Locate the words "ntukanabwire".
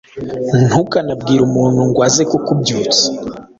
0.67-1.41